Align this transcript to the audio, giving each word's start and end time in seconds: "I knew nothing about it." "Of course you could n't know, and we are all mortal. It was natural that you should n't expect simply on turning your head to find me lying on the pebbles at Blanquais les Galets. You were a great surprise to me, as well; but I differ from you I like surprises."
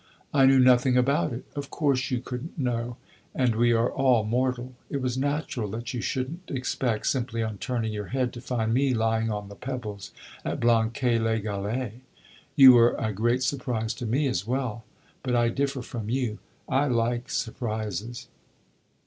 "I 0.33 0.47
knew 0.47 0.57
nothing 0.57 0.97
about 0.97 1.31
it." 1.31 1.45
"Of 1.55 1.69
course 1.69 2.09
you 2.09 2.21
could 2.21 2.45
n't 2.45 2.57
know, 2.57 2.97
and 3.35 3.55
we 3.55 3.71
are 3.71 3.91
all 3.91 4.23
mortal. 4.23 4.73
It 4.89 4.99
was 4.99 5.15
natural 5.15 5.69
that 5.69 5.93
you 5.93 6.01
should 6.01 6.31
n't 6.49 6.57
expect 6.57 7.05
simply 7.05 7.43
on 7.43 7.59
turning 7.59 7.93
your 7.93 8.07
head 8.07 8.33
to 8.33 8.41
find 8.41 8.73
me 8.73 8.95
lying 8.95 9.29
on 9.29 9.47
the 9.47 9.53
pebbles 9.55 10.09
at 10.43 10.59
Blanquais 10.59 11.19
les 11.19 11.39
Galets. 11.41 11.93
You 12.55 12.73
were 12.73 12.95
a 12.97 13.13
great 13.13 13.43
surprise 13.43 13.93
to 13.93 14.07
me, 14.07 14.25
as 14.25 14.47
well; 14.47 14.83
but 15.21 15.35
I 15.35 15.49
differ 15.49 15.83
from 15.83 16.09
you 16.09 16.39
I 16.67 16.87
like 16.87 17.29
surprises." 17.29 18.27